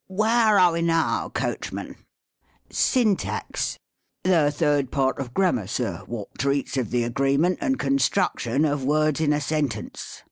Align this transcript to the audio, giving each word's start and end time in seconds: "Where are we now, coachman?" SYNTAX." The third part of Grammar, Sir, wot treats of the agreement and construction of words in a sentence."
"Where 0.20 0.58
are 0.58 0.72
we 0.72 0.82
now, 0.82 1.28
coachman?" 1.28 1.94
SYNTAX." 2.68 3.78
The 4.24 4.50
third 4.50 4.90
part 4.90 5.20
of 5.20 5.32
Grammar, 5.32 5.68
Sir, 5.68 6.02
wot 6.08 6.30
treats 6.36 6.76
of 6.76 6.90
the 6.90 7.04
agreement 7.04 7.58
and 7.60 7.78
construction 7.78 8.64
of 8.64 8.82
words 8.82 9.20
in 9.20 9.32
a 9.32 9.40
sentence." 9.40 10.24